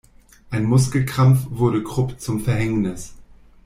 Ein 0.49 0.63
Muskelkrampf 0.63 1.45
wurde 1.51 1.83
Krupp 1.83 2.19
zum 2.19 2.39
Verhängnis. 2.39 3.13